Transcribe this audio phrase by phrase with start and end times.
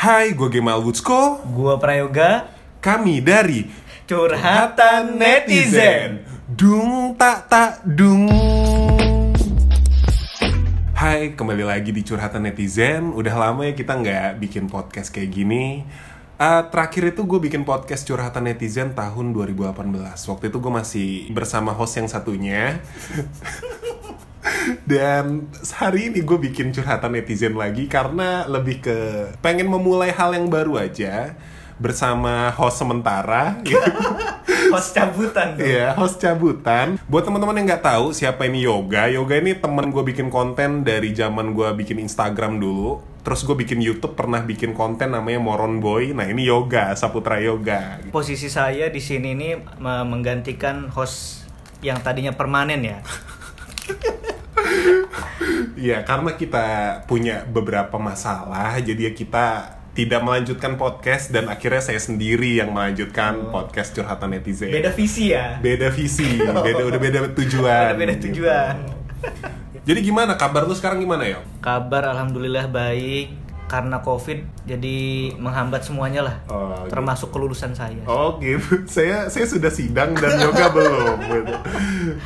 [0.00, 1.44] Hai, gue Gemal Wutsko.
[1.52, 2.48] Gua Prayoga,
[2.80, 3.68] Kami dari
[4.08, 6.24] curhatan netizen.
[6.48, 8.24] Dung tak tak dung.
[10.96, 13.12] Hai, kembali lagi di curhatan netizen.
[13.12, 15.84] Udah lama ya kita nggak bikin podcast kayak gini.
[16.40, 19.84] Eh, terakhir itu gue bikin podcast curhatan netizen tahun 2018.
[20.16, 22.80] Waktu itu gue masih bersama host yang satunya.
[24.84, 28.98] Dan hari ini gue bikin curhatan netizen lagi karena lebih ke
[29.40, 31.34] pengen memulai hal yang baru aja
[31.80, 33.56] bersama host sementara.
[34.70, 35.58] Host cabutan.
[35.58, 36.94] Iya, host cabutan.
[37.10, 41.10] Buat teman-teman yang nggak tahu siapa ini Yoga, Yoga ini temen gue bikin konten dari
[41.10, 43.02] zaman gue bikin Instagram dulu.
[43.26, 46.14] Terus gue bikin YouTube pernah bikin konten namanya Moron Boy.
[46.14, 47.98] Nah ini Yoga, Saputra Yoga.
[48.14, 51.50] Posisi saya di sini nih me- menggantikan host
[51.82, 52.98] yang tadinya permanen ya.
[55.80, 56.66] Iya, karena kita
[57.08, 59.46] punya beberapa masalah, jadi ya kita
[59.90, 64.70] tidak melanjutkan podcast dan akhirnya saya sendiri yang melanjutkan podcast curhatan netizen.
[64.70, 65.58] Beda visi ya.
[65.58, 67.96] beda visi, beda udah beda tujuan.
[67.96, 68.24] Beda, beda gitu.
[68.30, 68.74] tujuan.
[69.80, 71.40] Jadi gimana kabar lu sekarang gimana ya?
[71.64, 73.39] Kabar alhamdulillah baik
[73.70, 74.98] karena Covid jadi
[75.38, 76.36] menghambat semuanya lah.
[76.50, 76.90] Oh, gitu.
[76.90, 78.02] Termasuk kelulusan saya.
[78.10, 81.18] Oh gitu, saya saya sudah sidang dan yoga belum.
[81.22, 81.54] gitu.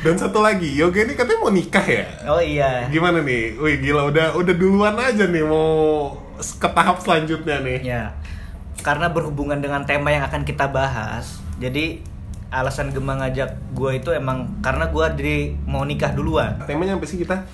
[0.01, 2.05] Dan satu lagi, yoga ini katanya mau nikah ya?
[2.25, 2.89] Oh iya.
[2.89, 3.61] Gimana nih?
[3.61, 7.79] Wih gila udah udah duluan aja nih mau ke tahap selanjutnya nih.
[7.85, 8.03] Ya,
[8.81, 12.01] karena berhubungan dengan tema yang akan kita bahas, jadi
[12.49, 15.37] alasan Gemma ngajak gue itu emang karena gue dari
[15.69, 16.57] mau nikah duluan.
[16.65, 17.45] Temanya apa sih kita?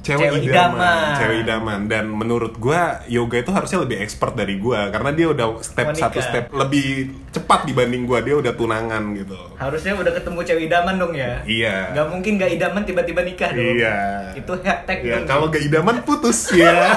[0.00, 0.80] Cewek, Cewek idaman.
[0.80, 1.12] idaman.
[1.14, 5.60] Cewek idaman dan menurut gua yoga itu harusnya lebih expert dari gua karena dia udah
[5.60, 6.04] step Mau nikah.
[6.08, 6.86] satu step lebih
[7.28, 9.36] cepat dibanding gua dia udah tunangan gitu.
[9.54, 11.44] Harusnya udah ketemu cewek idaman dong ya.
[11.44, 11.92] Iya.
[11.92, 13.76] Gak mungkin gak idaman tiba-tiba nikah dong.
[13.76, 13.96] Iya.
[14.34, 15.28] Itu hashtag Ya, dong.
[15.28, 16.96] kalau gak idaman putus ya.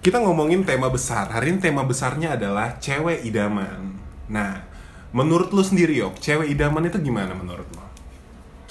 [0.00, 1.28] Kita ngomongin tema besar.
[1.28, 3.96] Hari ini tema besarnya adalah cewek idaman.
[4.26, 4.64] Nah,
[5.10, 7.83] menurut lu sendiri yok, cewek idaman itu gimana menurut lo?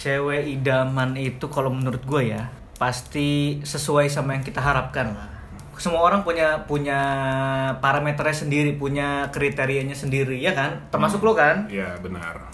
[0.04, 5.32] Cewek idaman itu kalau menurut gue ya pasti sesuai sama yang kita harapkan lah.
[5.80, 7.00] Semua orang punya punya
[7.80, 10.92] parameternya sendiri, punya kriterianya sendiri ya kan?
[10.92, 11.72] Termasuk lo kan?
[11.72, 12.52] Iya benar.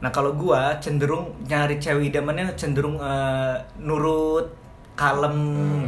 [0.00, 4.48] Nah kalau gua cenderung nyari cewek idamannya cenderung eh, nurut,
[4.96, 5.36] kalem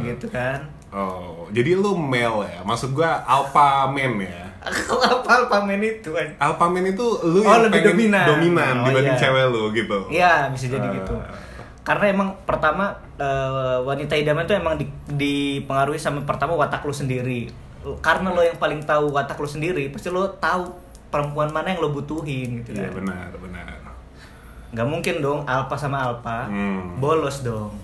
[0.05, 0.69] gitu kan.
[0.93, 2.61] Oh, jadi lu male ya?
[2.61, 4.52] Maksud gua alpha man ya?
[4.63, 6.27] Aku apa pamen itu kan?
[6.37, 8.25] Alpha man itu lu Oh, yang lebih pengen dominan.
[8.25, 9.21] dominan Oh, dibanding iya.
[9.21, 9.97] cewek lu gitu.
[10.07, 10.93] Iya bisa jadi Ah.
[10.95, 11.15] gitu.
[11.81, 17.51] Karena emang pertama eh, wanita idaman tuh emang di- dipengaruhi sama pertama watak lu sendiri.
[17.99, 20.71] Karena lo yang paling tahu watak lu sendiri, pasti lo tahu
[21.09, 22.93] perempuan mana yang lo butuhin gitu Iya kan.
[22.97, 23.65] benar, benar.
[24.71, 26.97] Gak mungkin dong alpha sama alpha Hmm.
[26.97, 27.75] bolos dong.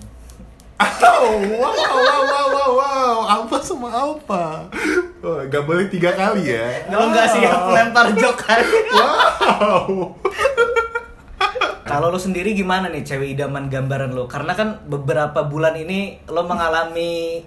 [0.80, 4.64] Oh, wow, wow, wow, wow, wow, alpha sama alpha.
[5.20, 6.64] Oh, gak boleh tiga kali ya?
[6.86, 8.64] Kalau nggak siap lempar jok kan.
[8.90, 10.16] Wow.
[11.82, 14.24] Kalau lo sendiri gimana nih cewek idaman gambaran lo?
[14.24, 17.42] Karena kan beberapa bulan ini lo mengalami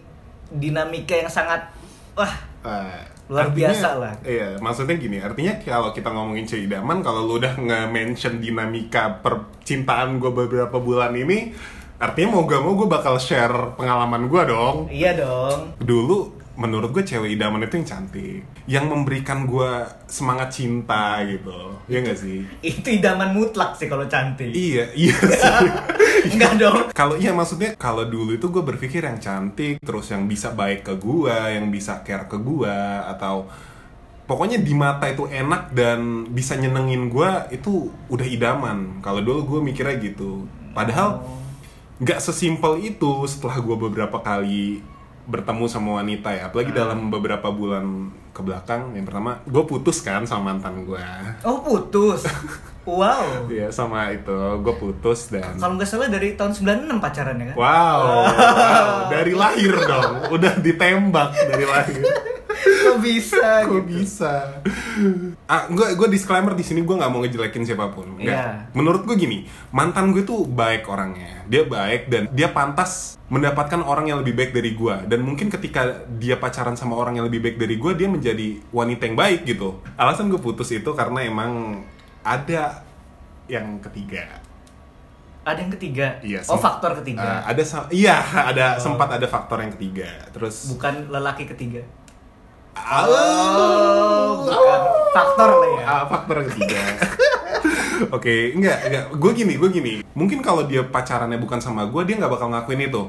[0.49, 1.71] dinamika yang sangat
[2.13, 4.13] wah Eh, Luar artinya- biasa lah.
[4.21, 10.15] Iya, maksudnya gini, artinya kalau kita ngomongin cewek idaman, kalau lu udah nge-mention dinamika percintaan
[10.15, 11.51] gue beberapa bulan ini,
[11.97, 14.87] artinya mau gak mau gue bakal share pengalaman gue dong.
[14.87, 15.75] iya dong.
[15.77, 22.05] Dulu menurut gue cewek idaman itu yang cantik, yang memberikan gue semangat cinta gitu, ya
[22.05, 22.45] gak sih?
[22.61, 24.53] Itu idaman mutlak sih kalau cantik.
[24.53, 25.69] Iya, iya sih.
[26.37, 26.81] Enggak dong.
[26.93, 30.93] Kalau iya maksudnya kalau dulu itu gue berpikir yang cantik, terus yang bisa baik ke
[31.01, 32.77] gue, yang bisa care ke gue,
[33.09, 33.49] atau
[34.29, 39.01] pokoknya di mata itu enak dan bisa nyenengin gue itu udah idaman.
[39.01, 40.45] Kalau dulu gue mikirnya gitu.
[40.77, 41.25] Padahal
[41.97, 44.92] nggak sesimpel itu setelah gue beberapa kali
[45.23, 48.91] bertemu sama wanita ya, apalagi dalam beberapa bulan ke belakang.
[48.97, 51.03] Yang pertama, gue putus kan sama mantan gue.
[51.47, 52.27] Oh putus.
[52.83, 53.47] Wow.
[53.53, 57.55] Iya sama itu, gue putus dan Kalau nggak salah dari tahun 96 pacarannya kan?
[57.55, 62.03] Wow, wow, dari lahir dong, udah ditembak dari lahir.
[62.63, 63.87] Kok bisa Kok gitu?
[63.91, 64.31] bisa?
[65.45, 68.15] Ah, gue gue disclaimer di sini gue nggak mau ngejelekin siapa pun.
[68.17, 68.71] Iya.
[68.71, 71.43] Menurut gue gini, mantan gue tuh baik orangnya.
[71.45, 74.95] Dia baik dan dia pantas mendapatkan orang yang lebih baik dari gue.
[75.07, 79.03] Dan mungkin ketika dia pacaran sama orang yang lebih baik dari gue, dia menjadi wanita
[79.11, 79.83] yang baik gitu.
[79.99, 81.83] Alasan gue putus itu karena emang
[82.23, 82.85] ada
[83.51, 84.39] yang ketiga.
[85.43, 86.07] Ada yang ketiga.
[86.23, 87.43] Iya, oh faktor ketiga.
[87.43, 88.15] Ah, ada iya,
[88.55, 88.79] ada Oh.
[88.79, 90.07] sempat ada faktor yang ketiga.
[90.31, 91.83] Terus Bukan lelaki ketiga.
[92.75, 94.81] Oh, bukan.
[95.13, 95.83] Faktor lah ya.
[95.83, 96.79] Ah, faktor ketiga.
[98.15, 99.03] Oke, enggak, enggak.
[99.13, 99.93] Gue gini, gue gini.
[100.11, 103.03] Mungkin kalau dia pacarannya bukan sama gue, dia nggak bakal ngakuin itu.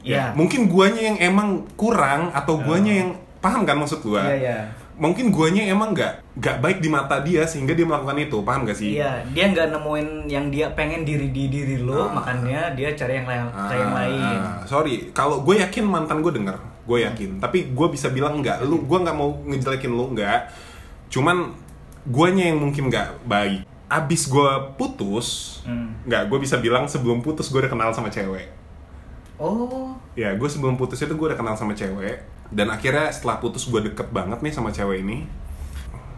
[0.00, 0.32] Iya.
[0.32, 4.58] Mungkin guanya yang emang kurang atau guanya yang paham kan maksud gua Iya, iya.
[4.98, 8.74] mungkin guanya emang nggak nggak baik di mata dia sehingga dia melakukan itu paham gak
[8.74, 12.18] sih Iya, dia nggak nemuin yang dia pengen diri di diri lo, Ah.
[12.18, 14.18] makanya dia cari yang lain, Ah, yang lain.
[14.42, 16.58] ah, sorry kalau gue yakin mantan gue denger
[16.88, 17.36] gue yakin.
[17.36, 20.48] Tapi gue bisa bilang enggak lu gue nggak mau ngejelekin lu enggak
[21.08, 21.52] cuman
[22.04, 23.68] guanya yang mungkin nggak baik.
[23.88, 24.48] Abis gue
[24.80, 25.92] putus Hmm.
[26.08, 28.48] nggak gue bisa bilang sebelum putus gue udah kenal sama cewek.
[29.38, 32.24] Oh, ya gue sebelum putus itu gue udah kenal sama cewek.
[32.48, 35.28] Dan akhirnya setelah putus gue deket banget nih sama cewek ini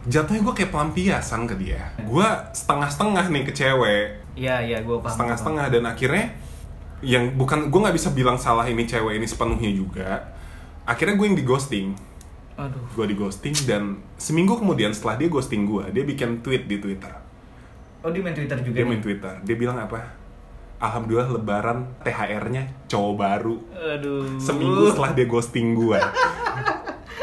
[0.01, 1.93] jatuhnya gue kayak pelampiasan ke dia.
[2.01, 2.25] Gue
[2.55, 4.05] setengah-setengah nih ke cewek.
[4.33, 5.11] Iya iya, gue paham.
[5.13, 6.25] setengah-setengah dan akhirnya
[7.01, 10.21] yang bukan gue nggak bisa bilang salah ini cewek ini sepenuhnya juga
[10.91, 11.87] akhirnya gue yang di ghosting.
[12.59, 16.77] Aduh, gue di ghosting dan seminggu kemudian setelah dia ghosting gue dia bikin tweet di
[16.77, 17.09] twitter
[18.03, 18.91] oh dia main Twitter juga dia nih?
[18.91, 20.13] main twitter dia bilang apa
[20.77, 23.55] alhamdulillah lebaran thr-nya cowok baru
[23.97, 24.37] Aduh.
[24.37, 25.97] seminggu setelah dia ghosting gue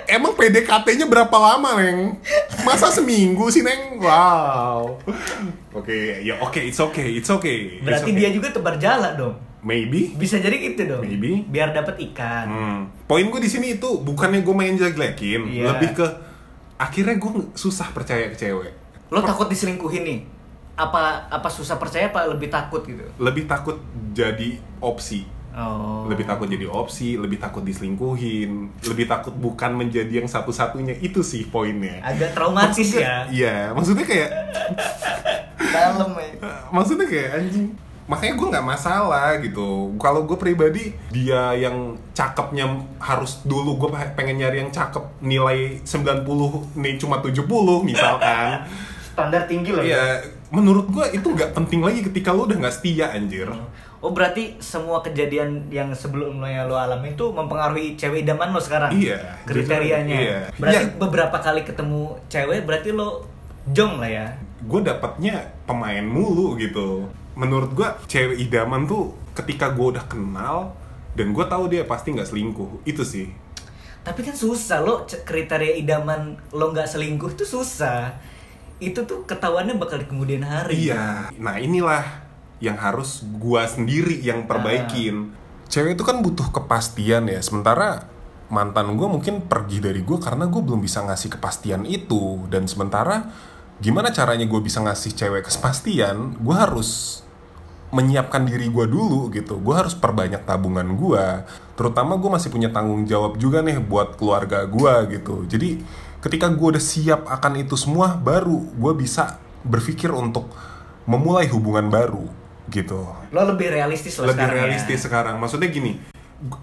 [0.09, 2.17] Emang PDKT-nya berapa lama, Neng?
[2.65, 4.01] Masa seminggu sih, Neng?
[4.01, 4.97] Wow.
[5.77, 7.77] Oke, ya oke, it's okay, it's okay.
[7.77, 8.17] It's Berarti okay.
[8.17, 9.37] dia juga tebar jala dong.
[9.61, 11.03] Maybe Bisa jadi gitu dong.
[11.03, 11.43] Maybe.
[11.45, 12.47] Biar dapat ikan.
[12.47, 12.81] Hmm.
[13.05, 15.65] Poin gue di sini itu bukannya gue main jelek-jelekin, Iya.
[15.73, 16.07] lebih ke
[16.77, 18.73] akhirnya gue susah percaya ke cewek.
[19.09, 20.21] Lo takut diselingkuhin nih?
[20.75, 23.03] Apa apa susah percaya apa lebih takut gitu?
[23.19, 23.83] Lebih takut
[24.13, 26.07] jadi opsi, Oh.
[26.07, 28.51] lebih takut jadi opsi, lebih takut diselingkuhin,
[28.85, 30.95] lebih takut bukan menjadi yang satu-satunya.
[30.97, 31.99] Itu sih poinnya.
[32.01, 33.17] agak traumatis Maksudnya- ya.
[33.27, 34.31] Iya, maksudnya kayak
[35.69, 36.31] Dalam ya.
[36.71, 37.67] maksudnya kayak anjing
[38.09, 42.65] makanya gue nggak masalah gitu kalau gue pribadi dia yang cakepnya
[42.97, 46.25] harus dulu gue pengen nyari yang cakep nilai 90
[46.75, 47.45] nih cuma 70
[47.85, 48.65] misalkan
[49.13, 49.93] Standar tinggi lah ya.
[49.93, 50.05] ya
[50.49, 53.53] menurut gue itu nggak penting lagi ketika lu udah nggak setia anjir
[53.99, 58.95] Oh berarti semua kejadian yang sebelumnya lo alami itu mempengaruhi cewek idaman lo sekarang?
[58.95, 60.19] Iya, Kriterianya.
[60.23, 60.39] iya.
[60.55, 61.03] Berarti Iya.
[61.03, 63.27] beberapa kali ketemu cewek berarti lo
[63.75, 64.27] jong lah ya?
[64.59, 67.07] gue dapatnya pemain mulu gitu
[67.39, 70.75] menurut gue cewek idaman tuh ketika gue udah kenal
[71.15, 73.31] dan gue tahu dia pasti nggak selingkuh itu sih
[74.03, 78.17] Tapi kan susah lo kriteria idaman lo nggak selingkuh itu susah.
[78.81, 80.89] Itu tuh ketahuannya bakal di kemudian hari.
[80.89, 81.29] Iya.
[81.37, 82.25] Nah inilah
[82.57, 85.37] yang harus gua sendiri yang perbaikin.
[85.69, 87.37] Cewek itu kan butuh kepastian ya.
[87.45, 88.09] Sementara
[88.49, 92.49] mantan gua mungkin pergi dari gua karena gua belum bisa ngasih kepastian itu.
[92.49, 93.29] Dan sementara
[93.85, 96.39] gimana caranya gue bisa ngasih cewek kepastian?
[96.41, 97.21] Gua harus
[97.89, 99.57] menyiapkan diri gua dulu gitu.
[99.61, 101.49] Gua harus perbanyak tabungan gua.
[101.79, 105.47] Terutama gue masih punya tanggung jawab juga nih buat keluarga gua gitu.
[105.47, 105.79] Jadi
[106.19, 110.51] ketika gue udah siap akan itu semua, baru gue bisa berpikir untuk
[111.07, 112.27] memulai hubungan baru
[112.69, 113.07] gitu.
[113.31, 114.61] Lo lebih realistis lah Lebih sekarang ya.
[114.67, 115.35] realistis sekarang.
[115.39, 116.03] Maksudnya gini,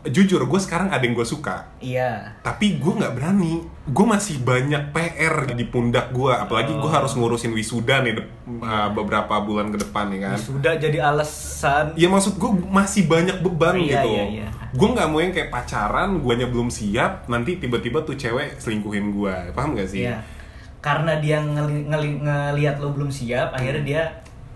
[0.05, 2.31] jujur gue sekarang ada yang gue suka, Iya.
[2.39, 3.59] tapi gue nggak berani.
[3.85, 6.87] Gue masih banyak PR di pundak gue, apalagi gue Oh.
[6.89, 8.23] harus ngurusin wisuda nih
[8.55, 10.37] uh, beberapa bulan ke depan nih kan.
[10.39, 11.91] Sudah jadi alasan.
[11.93, 14.09] Ya maksud gue masih banyak beban Iya, gitu.
[14.09, 14.47] iya, iya.
[14.71, 19.35] Gue nggak mau yang kayak pacaran, guanya belum siap, nanti tiba-tiba tuh cewek selingkuhin gue,
[19.51, 20.07] paham gak sih?
[20.07, 20.23] Iya.
[20.79, 24.01] Karena dia ngeli, ngeli- ngelihat lo belum siap, akhirnya dia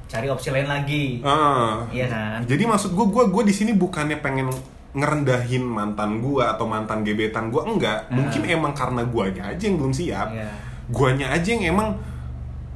[0.07, 1.19] cari opsi lain lagi.
[1.21, 1.83] Ah.
[1.91, 2.39] Iya kan?
[2.47, 4.47] Jadi maksud gue, gue gue di sini bukannya pengen
[4.89, 8.09] ngerendahin mantan gue atau mantan gebetan gue enggak.
[8.09, 10.27] Mungkin emang karena guanya aja yang belum siap.
[10.33, 10.49] Iya.
[10.89, 11.89] Guanya aja yang emang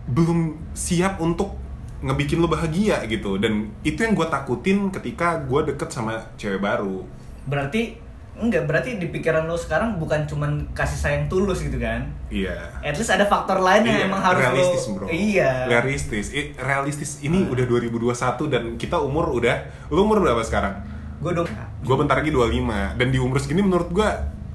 [0.10, 1.58] belum siap untuk
[2.04, 3.42] ngebikin lo bahagia gitu.
[3.42, 7.02] Dan itu yang gue takutin ketika gue deket sama cewek baru.
[7.50, 7.98] Berarti
[8.34, 12.14] enggak, berarti di pikiran lo sekarang bukan cuman kasih sayang tulus gitu kan?
[12.30, 12.78] Iya.
[12.86, 15.06] At least ada faktor lain yang Iya, emang harus realistis, lo bro.
[15.10, 15.52] Iya.
[15.66, 16.28] Realistis.
[16.30, 17.12] Eh, realistis.
[17.26, 20.78] Ini udah 2021 dan kita umur udah lu umur berapa sekarang?
[21.24, 21.48] Gue dong.
[21.84, 24.10] Gue bentar lagi 25 dan di umur segini menurut gue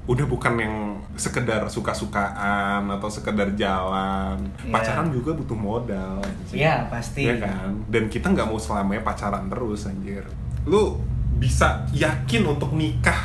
[0.05, 0.75] udah bukan yang
[1.13, 4.71] sekedar suka-sukaan atau sekedar jalan Iya.
[4.71, 6.17] pacaran juga butuh modal.
[6.49, 7.23] Iya, pasti.
[7.23, 10.25] Iya kan dan kita nggak mau selamanya pacaran terus anjir
[10.63, 10.97] lu
[11.35, 13.21] bisa yakin untuk nikah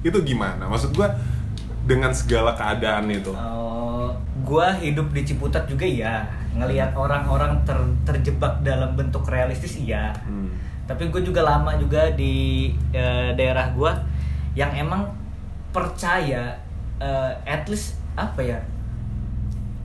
[0.00, 1.08] itu gimana maksud gue
[1.82, 6.24] dengan segala keadaan itu Oh, gua hidup di Ciputat juga ya.
[6.50, 10.10] Ngelihat orang-orang ter- terjebak dalam bentuk realistis iya.
[10.22, 10.50] Hmm.
[10.90, 13.94] Tapi gue juga lama juga di eh, daerah gua
[14.58, 15.06] yang emang
[15.70, 16.58] percaya
[16.98, 18.58] eh, at least apa ya?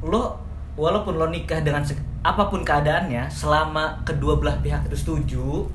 [0.01, 0.41] Lo
[0.74, 1.85] walaupun lo nikah dengan
[2.25, 5.69] apa pun keadaannya, selama kedua belah pihak itu setuju,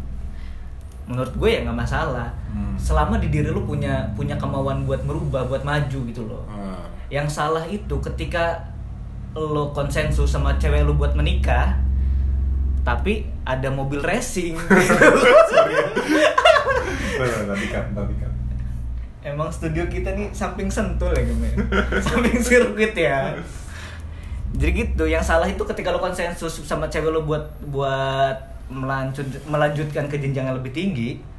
[1.07, 2.35] menurut gue ya nggak masalah.
[2.51, 2.75] Hmm.
[2.75, 6.83] Selama di diri lo punya punya kemauan buat merubah, buat maju gitu loh Ah.
[7.11, 8.59] yang salah itu ketika
[9.35, 11.79] lo konsensus sama cewek lo buat menikah
[12.81, 14.57] tapi ada mobil racing
[15.51, 15.75] Sorry.
[17.21, 18.33] Tadi kan, tadi kan.
[19.21, 21.53] Emang studio kita nih samping sentul ya Gem, ya?
[22.01, 23.37] Samping sirkuit ya
[24.57, 30.09] Jadi gitu, yang salah itu ketika lo konsensus sama cewek lo buat buat melanjut, melanjutkan
[30.11, 31.30] ke jenjang yang lebih tinggi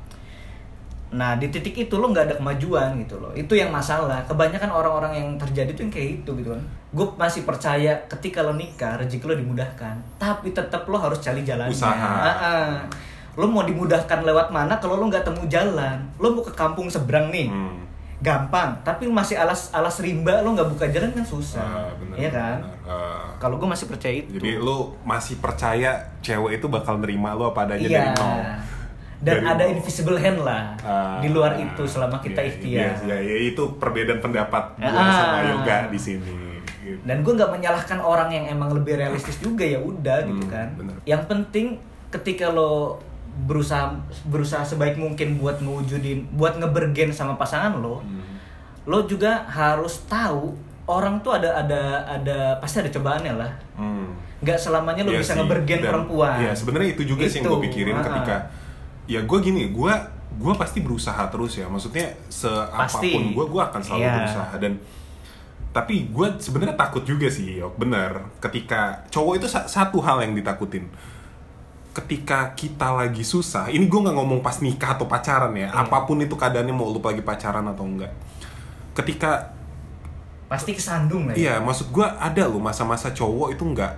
[1.11, 3.35] Nah di titik itu lo nggak ada kemajuan gitu loh.
[3.35, 4.23] Itu yang masalah.
[4.23, 6.63] Kebanyakan orang-orang yang terjadi tuh yang kayak itu gitu kan.
[6.95, 9.95] Gue masih percaya ketika lo nikah rezeki lo dimudahkan.
[10.15, 11.75] Tapi tetap lo harus cari jalannya.
[11.75, 12.87] Usaha.
[13.35, 15.99] Lo mau dimudahkan lewat mana kalau lo nggak temu jalan?
[16.15, 17.51] Lo mau ke kampung seberang nih?
[17.51, 17.79] Hmm.
[18.21, 18.77] gampang.
[18.85, 21.65] Tapi masih alas alas rimba lo nggak buka jalan kan susah.
[21.65, 22.61] Ah, bener, iya kan?
[22.61, 22.77] bener.
[22.85, 23.33] Ah.
[23.41, 24.37] kalau gue masih percaya itu.
[24.37, 27.97] Jadi lu masih percaya cewek itu bakal nerima lu apa adanya iya.
[27.97, 28.39] dari nol.
[29.21, 33.17] Dan Dari ada invisible hand lah Ah, di luar itu selama kita iya, ikhtiar Iya,
[33.21, 35.13] iya, itu perbedaan pendapat gue Ah.
[35.13, 36.33] sama yoga di sini.
[36.81, 36.97] Gitu.
[37.03, 40.67] dan gue nggak menyalahkan orang yang emang lebih realistis juga ya udah gitu Hmm, kan
[40.73, 40.97] bener.
[41.03, 41.77] yang penting
[42.09, 42.97] ketika lo
[43.39, 48.25] berusaha berusaha sebaik mungkin buat mewujudin buat ngebergen sama pasangan lo Hmm.
[48.83, 54.17] lo juga harus tahu orang tuh ada ada ada pasti ada cobaannya lah Hmm.
[54.39, 57.45] nggak selamanya lo Iya bisa sih, ngebergen dan- perempuan Iya, sebenarnya itu juga sih yang
[57.45, 58.03] Itu, gue pikirin ah.
[58.03, 58.35] ketika
[59.11, 59.93] ya gue gini, gue
[60.31, 61.67] gue pasti berusaha terus ya.
[61.67, 64.15] Maksudnya seapapun gue, gue akan selalu Iya.
[64.15, 64.73] berusaha dan
[65.71, 67.75] tapi gue sebenarnya takut juga sih, Yok.
[67.75, 68.23] Bener.
[68.39, 70.87] Ketika cowok itu sa- satu hal yang ditakutin.
[71.91, 75.67] Ketika kita lagi susah, ini gue nggak ngomong pas nikah atau pacaran ya.
[75.67, 75.83] Iya.
[75.83, 78.11] Apa pun itu keadaannya mau lu lagi pacaran atau enggak.
[78.95, 79.51] Ketika
[80.47, 83.93] pasti kesandung lah ya Iya, maksud gua ada loh masa-masa cowok itu nggak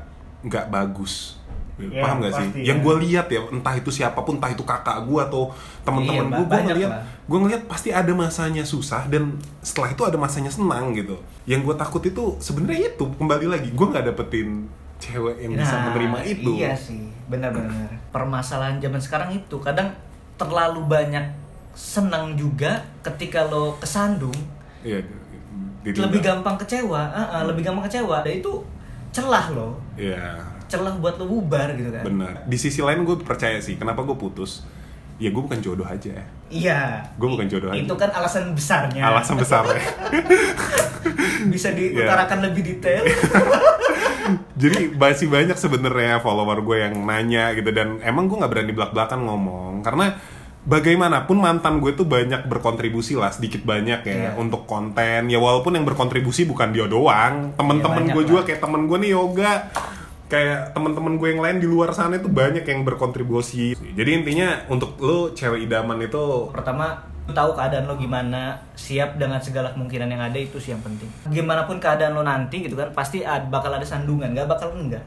[0.45, 1.41] nggak bagus.
[1.89, 2.47] Iya, Paham nggak sih?
[2.47, 2.83] pasti, Yang ya.
[2.85, 6.45] gue lihat ya, entah itu siapa pun, entah itu kakak gua atau teman-teman Iya, gua,
[6.45, 6.91] gue ngeliat,
[7.23, 11.17] gue ngeliat pasti ada masanya susah dan setelah itu ada masanya senang gitu.
[11.43, 15.83] Yang gue takut itu sebenarnya itu kembali lagi, gue nggak dapetin cewek yang bisa Nah,
[15.91, 16.51] menerima itu.
[16.55, 17.91] Iya sih, benar-benar.
[18.09, 19.91] Permasalahan zaman sekarang itu kadang
[20.39, 21.25] terlalu banyak
[21.73, 24.33] senang juga ketika lo kesandung
[24.85, 25.01] Iya.
[25.83, 28.23] lebih gampang kecewa, ah, ah, lebih gampang kecewa.
[28.23, 28.63] Dan itu
[29.11, 30.39] celah lo, Iya.
[30.73, 32.01] Celah buat lo bubar gitu kan.
[32.01, 32.33] Benar.
[32.49, 34.65] Di sisi lain gue percaya sih, kenapa gue putus?
[35.21, 36.25] Ya gue bukan jodoh aja.
[36.49, 37.05] Iya.
[37.17, 37.77] Gua bukan jodoh aja.
[37.77, 39.01] Itu kan alasan besarnya.
[39.05, 39.81] Alasan besarnya.
[41.53, 43.05] bisa diutarakan lebih detail.
[44.61, 49.19] Jadi masih banyak sebenarnya follower gue yang nanya gitu dan emang gue nggak berani belak-belakan
[49.27, 50.15] ngomong karena
[50.63, 54.31] bagaimanapun mantan gue tuh banyak berkontribusi lah sedikit banyak ya Iya.
[54.39, 58.29] untuk konten ya walaupun yang berkontribusi bukan dia doang temen-temen banyak gue lah.
[58.31, 59.51] juga kayak temen gue nih yoga
[60.27, 64.97] kayak temen-temen gue yang lain di luar sana itu banyak yang berkontribusi jadi intinya untuk
[64.97, 66.97] lo cewek idaman itu Pertama,
[67.29, 71.07] tahu keadaan lo gimana, siap dengan segala kemungkinan yang ada itu sih yang penting.
[71.31, 75.03] Gimana pun keadaan lo nanti gitu kan, pasti ad- bakal ada sandungan, nggak bakal enggak.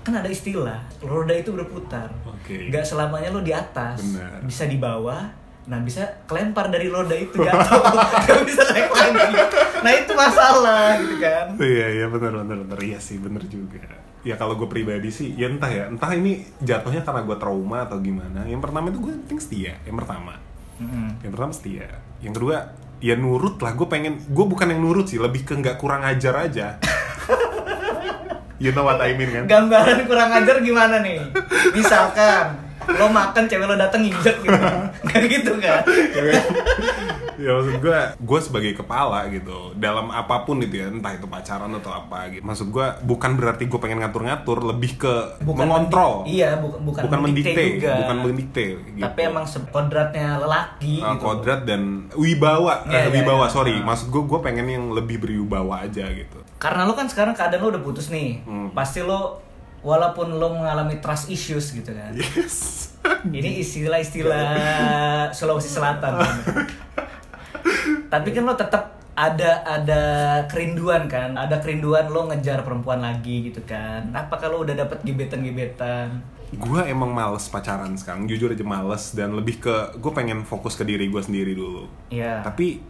[0.00, 2.08] Kan ada istilah, roda itu berputar.
[2.24, 2.68] Oke.
[2.68, 4.40] Nggak selamanya lo di atas, Benar.
[4.44, 5.28] bisa di bawah.
[5.70, 7.78] Nah bisa kelempar dari roda itu jatuh,
[8.26, 9.38] nggak bisa naik lagi.
[9.86, 11.46] Nah itu masalah gitu kan.
[11.62, 13.78] Iya iya benar benar benar iya sih benar juga.
[14.26, 18.02] Ya kalau gue pribadi sih ya entah ya entah ini jatuhnya karena gue trauma atau
[18.02, 18.42] gimana.
[18.50, 19.72] Yang pertama itu gue penting setia.
[19.86, 20.34] Yang pertama.
[20.82, 21.22] Mm-mm.
[21.22, 21.88] Yang pertama setia.
[22.18, 22.56] Yang kedua
[22.98, 23.72] ya nurut lah.
[23.78, 26.82] Gue pengen gue bukan yang nurut sih lebih ke nggak kurang ajar aja.
[28.58, 29.46] you know what I mean kan?
[29.46, 31.30] Gambaran kurang ajar gimana nih?
[31.78, 34.50] Misalkan lo makan cewek lo dateng injek gitu,
[35.28, 35.82] gitu kan?
[37.40, 41.72] ya maksud gue gue sebagai kepala gitu dalam apa pun itu ya entah itu pacaran
[41.72, 46.60] atau apa gitu maksud gue bukan berarti gue pengen ngatur-ngatur lebih ke mengontrol mendi- iya
[46.60, 49.00] bukan bukan, bukan mendikte mendikte juga bukan mendikte gitu.
[49.00, 53.54] tapi emang kodratnya lelaki Ah, gitu kodrat dan wibawa Iya, eh, iya, wibawa iya.
[53.56, 53.84] sorry Ah.
[53.88, 57.72] maksud gue gue pengen yang lebih berwibawa aja gitu karena lo kan sekarang keadaan lo
[57.72, 58.68] udah putus nih Hmm.
[58.70, 59.40] pasti lo
[59.80, 62.12] walaupun lo mengalami trust issues gitu kan.
[62.12, 62.90] Yes.
[63.24, 64.48] Ini istilah-istilah
[65.32, 66.20] Sulawesi Selatan.
[68.12, 70.02] Tapi kan lo tetap ada ada
[70.48, 71.36] kerinduan kan.
[71.36, 74.12] Ada kerinduan lo ngejar perempuan lagi gitu kan.
[74.12, 76.20] Apa kalau udah dapet gebetan-gebetan?
[76.50, 78.26] Gue emang males pacaran sekarang.
[78.26, 81.86] Jujur aja males dan lebih ke gue pengen fokus ke diri gue sendiri dulu.
[82.10, 82.82] Ya tapi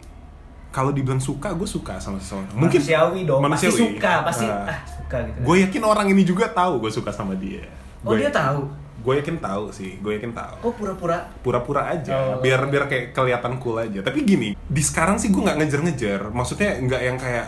[0.70, 2.46] kalau dibilang suka gue suka sama seseorang.
[2.52, 3.70] Mungkin manusiawi dong manusiawi.
[3.70, 4.46] pasti suka pasti.
[4.46, 4.66] Ah.
[4.66, 5.38] ah suka gitu.
[5.42, 7.66] Gue yakin orang ini juga tahu gue suka sama dia.
[8.00, 8.70] Oh dia tahu?
[9.00, 10.54] gue yakin tahu sih gue yakin tahu.
[10.60, 11.24] Oh pura-pura?
[11.40, 12.36] Pura-pura aja Oh.
[12.38, 14.00] biar biar kayak kelihatan cool aja.
[14.00, 16.28] Tapi gini di sekarang sih gue nggak ngejar-ngejar.
[16.28, 17.46] Maksudnya nggak yang kayak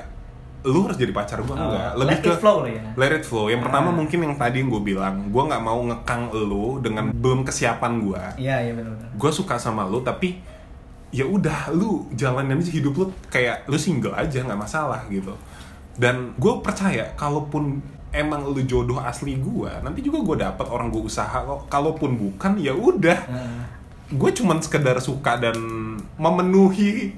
[0.62, 2.82] lu harus jadi pacar gue Oh, enggak lebih let ke it flow lah ya.
[2.96, 3.46] let it flow.
[3.46, 3.94] Yang pertama Ah.
[3.94, 8.22] mungkin yang tadi yang gue bilang gue nggak mau ngekang lu dengan belum kesiapan gue
[8.40, 9.12] iya iya benar-benar.
[9.12, 10.40] Gue suka sama lu tapi
[11.12, 15.36] ya udah lu jalanin aja hidup lu kayak lu single aja nggak masalah gitu.
[15.92, 21.04] Dan gue percaya kalaupun emang lu jodoh asli gue nanti juga gue dapat orang gue
[21.04, 21.68] usaha kok.
[21.68, 23.18] Kalaupun bukan ya udah.
[23.28, 23.68] Nah,
[24.08, 25.56] gue cuman sekedar suka dan
[26.20, 27.16] memenuhi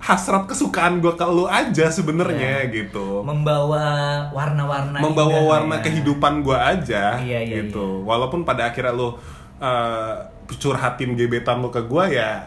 [0.00, 3.24] hasrat kesukaan gue ke lu aja sebenarnya gitu.
[3.24, 3.84] Membawa
[4.32, 5.84] warna-warna membawa warna ya.
[5.84, 8.04] kehidupan gue aja Iya, iya, gitu.
[8.04, 9.16] walaupun pada akhirnya lu
[9.60, 10.14] uh,
[10.60, 12.44] curhatin gebetan lu ke gue ya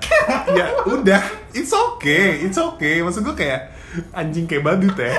[0.53, 1.23] ya udah
[1.53, 3.01] it's okay it's okay.
[3.01, 3.73] Maksud gue kayak
[4.13, 5.11] anjing kayak badut ya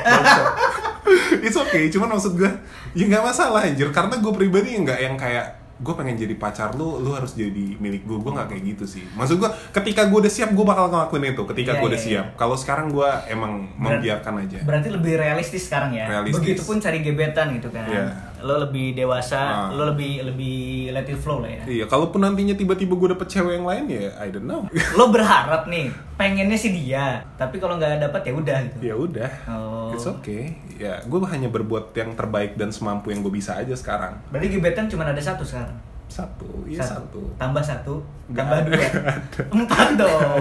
[1.46, 2.50] it's okay cuman maksud gue
[2.94, 3.90] ya nggak masalah anjir.
[3.90, 8.02] Karena gue pribadi nggak yang kayak gue pengen jadi pacar lu, lu harus jadi milik
[8.02, 9.04] gue, gue nggak kayak gitu sih.
[9.12, 11.42] Maksud gue, ketika gue udah siap, gue bakal ngelakuin itu.
[11.46, 12.26] Ketika Iya, gue udah iya, siap.
[12.34, 14.58] Kalau sekarang gue emang Berat- membiarkan aja.
[14.60, 16.04] Berarti lebih realistis sekarang ya.
[16.08, 16.42] Realistis.
[16.58, 17.86] Begitupun cari gebetan gitu kan.
[17.86, 18.06] Iya.
[18.38, 19.68] Lo lebih dewasa, Ah.
[19.68, 20.56] lo lebih lebih
[20.90, 21.62] let it flow lah ya.
[21.64, 24.62] Iya, kalaupun nantinya tiba-tiba gue dapet cewek yang lain ya, I don't know.
[24.94, 28.76] Lo berharap nih, pengennya sih dia, tapi kalau nggak dapet ya udah gitu.
[28.80, 29.87] ya udah, Oh.
[29.98, 30.54] It's okay.
[30.74, 34.16] Ya, gue hanya berbuat yang terbaik dan semampu yang gue bisa aja sekarang.
[34.30, 35.74] Berarti gebetan cuma ada satu sekarang.
[36.08, 37.20] Satu, iya satu.
[37.36, 38.00] Tambah satu,
[38.32, 38.88] Nggak tambah ada, dua,
[39.60, 40.40] empat dong.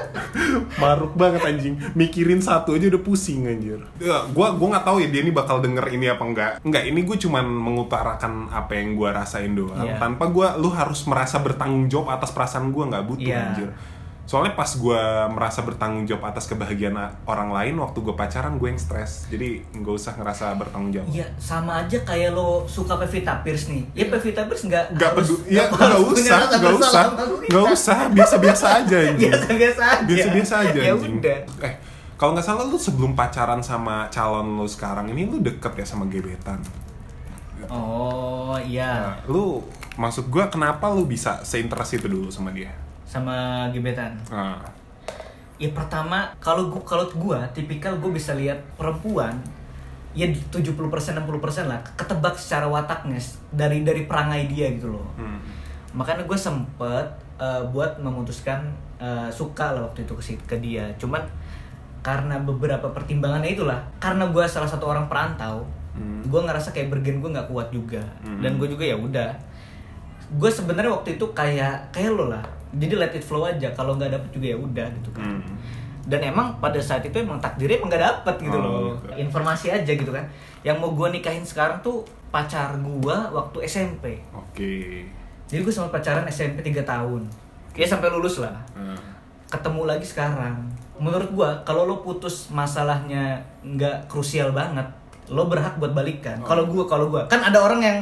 [0.80, 1.74] Maruk banget anjing.
[1.92, 3.80] Mikirin satu aja udah pusing anjir.
[3.96, 6.52] Ya, gua gua nggak tahu ya dia ini bakal denger ini apa enggak.
[6.64, 9.76] Enggak, ini gue cuman mengutarakan apa yang gua rasain doang.
[9.76, 10.00] Iya.
[10.00, 13.40] Tanpa gua lu harus merasa bertanggung jawab atas perasaan gua nggak butuh Iya.
[13.52, 13.68] anjir.
[14.26, 18.76] Soalnya pas gua merasa bertanggung jawab atas kebahagiaan orang lain waktu gue pacaran gue yang
[18.76, 19.30] stres.
[19.30, 21.06] Jadi nggak usah ngerasa bertanggung jawab.
[21.08, 23.86] Iya, sama aja kayak lo suka Pevita Pierce nih.
[23.94, 27.04] Ya Pevita Pierce nggak Gak harus- peduli, ya nggak nggak usah, nggak usah,
[27.46, 29.30] nggak usah, biasa-biasa aja anjing.
[29.30, 30.02] Biasa-biasa aja.
[30.04, 31.38] biasa-biasa aja Ya udah.
[31.62, 31.74] Eh,
[32.14, 36.02] kalau nggak salah lu sebelum pacaran sama calon lu sekarang ini lu deket ya sama
[36.04, 36.58] gebetan.
[37.66, 39.62] Oh iya, Nah, lu
[39.96, 42.70] maksud gua kenapa lu bisa seinterest itu dulu sama dia?
[43.06, 44.12] Sama gebetan.
[44.28, 44.58] Nah,
[45.56, 49.32] Ya pertama, kalau gua kalau gua tipikal gua bisa lihat perempuan
[50.12, 50.76] ya 70%
[51.16, 51.24] 60%
[51.68, 53.16] lah ketebak secara wataknya
[53.52, 55.08] dari dari perangai dia gitu loh.
[55.16, 55.40] hmm.
[55.96, 57.06] Makanya gue sempet
[57.40, 58.68] eh, buat memutuskan
[59.00, 60.84] eh, suka lah waktu itu ke, ke dia.
[61.00, 61.20] Cuman
[62.04, 65.64] karena beberapa pertimbangannya itulah, karena gue salah satu orang perantau,
[65.96, 66.20] Hmm.
[66.28, 68.04] gue ngerasa kayak bergen gue nggak kuat juga.
[68.20, 68.44] Hmm.
[68.44, 69.32] Dan gue juga ya udah.
[70.36, 72.44] Gue sebenarnya waktu itu kayak kayak lo lah.
[72.72, 73.68] Jadi let it flow aja.
[73.70, 75.22] Kalau nggak dapet juga ya udah gitu kan.
[75.38, 75.54] Hmm.
[76.06, 78.94] Dan emang pada saat itu emang takdirnya emang gak dapet gitu Oh, loh.
[78.94, 79.18] gitu.
[79.18, 80.22] Informasi aja gitu kan.
[80.62, 84.22] Yang mau gue nikahin sekarang tuh pacar gue waktu SMP.
[84.30, 85.02] Oke.
[85.46, 87.26] Jadi gue sama pacaran SMP 3 tahun.
[87.74, 88.54] Ya sampai lulus lah.
[88.72, 88.94] Nah,
[89.46, 90.58] Ketemu lagi sekarang.
[90.96, 94.86] Menurut gue kalau lo putus masalahnya nggak krusial banget,
[95.26, 96.38] lo berhak buat balikan.
[96.42, 96.46] Oh.
[96.46, 97.98] Kalau gue kalau gue kan ada orang yang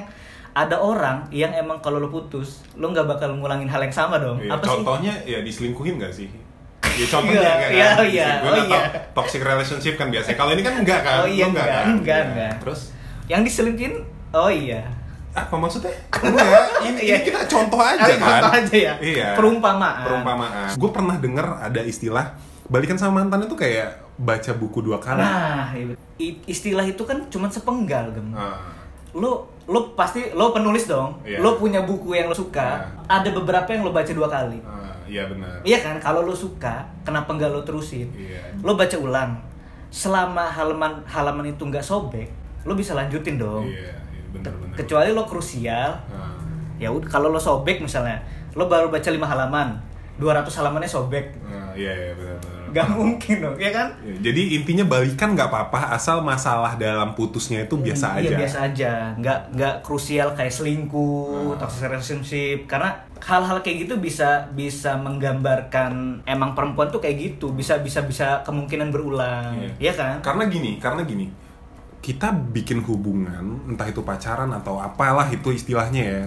[0.54, 4.38] ada orang yang emang kalau lo putus, lo nggak bakal ngulangin hal yang sama dong.
[4.38, 4.70] iya, Apa sih?
[4.70, 6.30] contohnya ya diselingkuhin gak sih?
[6.94, 8.62] Ya contohnya Iya, kan, iya, iya, oh iya.
[8.62, 8.82] tahu,
[9.18, 10.36] Toxic relationship kan biasanya.
[10.36, 11.16] Kalau ini kan enggak kan?
[11.18, 11.84] Oh iya, Lu enggak, kan?
[11.92, 12.52] enggak, enggak.
[12.62, 12.80] Terus
[13.24, 13.94] Yang diselingkuhin,
[14.30, 14.82] oh iya.
[15.32, 15.90] apa maksudnya?
[16.14, 16.46] Enggak,
[16.86, 17.16] ini, ini Iya.
[17.20, 18.18] kita contoh aja Oh, kan.
[18.38, 18.94] contoh aja ya?
[19.02, 19.28] Iya.
[19.34, 20.02] Perumpamaan.
[20.06, 20.68] Perumpamaan.
[20.78, 22.26] Gue pernah denger ada istilah
[22.64, 25.18] balikan sama mantan itu kayak baca buku dua kali.
[25.18, 25.74] Nah,
[26.46, 28.30] istilah itu kan cuma sepenggal, gem.
[28.30, 28.83] Ah,
[29.14, 31.16] Lo lo pasti lo penulis dong.
[31.22, 31.40] Iya.
[31.40, 32.82] Lo punya buku yang lo suka.
[33.06, 34.58] Ada beberapa yang lo baca dua kali.
[34.60, 35.62] ah, iya benar.
[35.62, 35.96] Iya kan?
[35.98, 38.10] Kalau lo suka, kenapa nggak lo terusin?
[38.12, 38.42] Iya.
[38.60, 39.38] Lo baca ulang.
[39.88, 42.26] Selama halaman halaman itu nggak sobek,
[42.62, 43.62] lo bisa lanjutin dong.
[43.64, 44.74] Iya, iya, benar-benar.
[44.74, 46.34] Kecuali lo krusial, Ah,
[46.76, 48.18] ya udah kalau lo sobek misalnya,
[48.52, 49.78] lo baru baca lima halaman,
[50.18, 51.30] 200 halamannya sobek.
[51.46, 52.63] ah, iya, iya benar-benar.
[52.74, 53.88] Gak mungkin dong, ya kan?
[54.02, 58.36] Ya, Jadi intinya balikan nggak apa-apa asal masalah dalam putusnya itu biasa Iya aja.
[58.36, 61.56] biasa aja, nggak nggak krusial kayak selingkuh, Ah.
[61.56, 62.66] toxic relationship.
[62.66, 65.92] Karena hal-hal kayak gitu bisa bisa menggambarkan
[66.24, 69.70] emang perempuan tuh kayak gitu, bisa bisa bisa kemungkinan berulang, Iya.
[69.80, 70.14] Iya kan?
[70.20, 71.30] Karena gini, karena gini,
[72.00, 76.22] kita bikin hubungan, entah itu pacaran atau apalah itu istilahnya ya,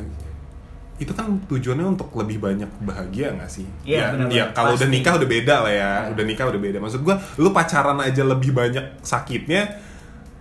[0.98, 3.66] itu kan tujuannya untuk lebih banyak bahagia nggak sih?
[3.86, 4.38] Iya, ya, benar-benar.
[4.38, 5.92] ya kalau udah nikah udah beda lah ya, Iya.
[6.18, 6.78] udah nikah udah beda.
[6.82, 9.78] Maksud gua, lu pacaran aja lebih banyak sakitnya,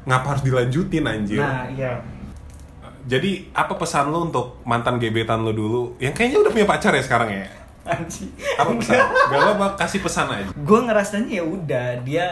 [0.05, 1.45] ngapa harus dilanjutin anjir?
[1.45, 2.01] Nah, iya.
[3.07, 5.83] Jadi apa pesan lu untuk mantan gebetan lu dulu?
[6.03, 7.47] Yang kayaknya udah punya pacar ya sekarang ya?
[7.87, 8.33] Anjing.
[8.59, 8.99] Apa pesan?
[8.99, 10.51] Gak apa-apa, kasih pesan aja.
[10.51, 12.27] Gue ngerasanya ya udah dia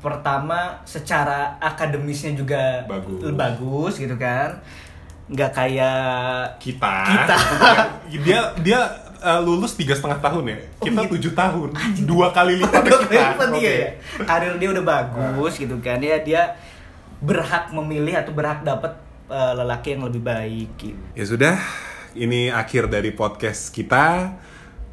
[0.00, 3.28] pertama secara akademisnya juga Bagus.
[3.34, 4.56] bagus gitu kan.
[5.26, 5.98] Nggak kayak
[6.58, 7.36] kita Kita.
[8.22, 8.80] dia dia
[9.18, 11.10] uh, lulus tiga setengah tahun ya Oh, kita iya.
[11.10, 11.68] tujuh tahun
[12.04, 13.88] dua kali lipat kita Kenapa dia ya?
[14.22, 15.98] Karir dia udah bagus gitu kan.
[15.98, 16.54] Dia dia
[17.18, 18.92] berhak memilih atau berhak dapat
[19.26, 21.00] uh, lelaki yang lebih baik gitu.
[21.16, 21.56] ya sudah
[22.12, 24.36] ini akhir dari podcast kita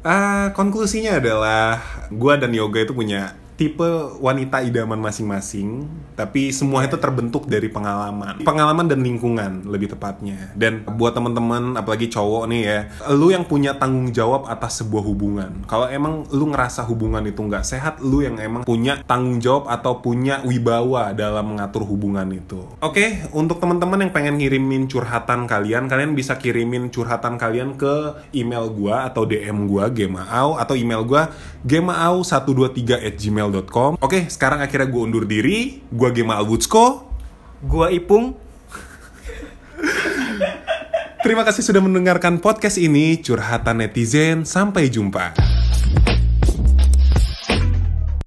[0.00, 1.80] Ah, konklusinya adalah
[2.12, 3.86] gua dan Yoga itu punya tipe
[4.18, 5.86] wanita idaman masing-masing,
[6.18, 10.50] tapi semua itu terbentuk dari pengalaman, pengalaman dan lingkungan lebih tepatnya.
[10.58, 12.78] Dan buat teman-teman, apalagi cowok nih ya,
[13.14, 15.62] lu yang punya tanggung jawab atas sebuah hubungan.
[15.70, 20.02] Kalau emang lu ngerasa hubungan itu nggak sehat, lu yang emang punya tanggung jawab atau
[20.02, 22.58] punya wibawa dalam mengatur hubungan itu.
[22.82, 28.66] Oke, untuk teman-teman yang pengen ngirimin curhatan kalian, kalian bisa kirimin curhatan kalian ke email
[28.66, 31.30] gua atau DM gua Gemaau atau email gua
[31.64, 33.14] gemaau123 at
[33.50, 35.82] gmail.com Oke, sekarang akhirnya gue undur diri.
[35.92, 37.10] Gue Gema Albutsko.
[37.64, 38.36] Gua Ipung.
[41.24, 44.44] Terima kasih sudah mendengarkan podcast ini, Curhatan Netizen.
[44.44, 45.63] Sampai jumpa.